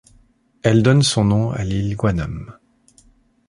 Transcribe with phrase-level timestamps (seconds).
[0.63, 2.57] Elle donne son nom à l'île Guaname.